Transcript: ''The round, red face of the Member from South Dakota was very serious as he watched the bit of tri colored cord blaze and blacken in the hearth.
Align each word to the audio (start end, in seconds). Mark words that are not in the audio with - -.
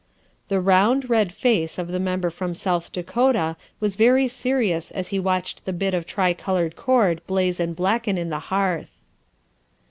''The 0.49 0.59
round, 0.59 1.11
red 1.11 1.31
face 1.31 1.77
of 1.77 1.89
the 1.89 1.99
Member 1.99 2.31
from 2.31 2.55
South 2.55 2.91
Dakota 2.91 3.55
was 3.79 3.93
very 3.95 4.27
serious 4.27 4.89
as 4.89 5.09
he 5.09 5.19
watched 5.19 5.63
the 5.65 5.73
bit 5.73 5.93
of 5.93 6.07
tri 6.07 6.33
colored 6.33 6.75
cord 6.75 7.21
blaze 7.27 7.59
and 7.59 7.75
blacken 7.75 8.17
in 8.17 8.31
the 8.31 8.39
hearth. 8.49 8.97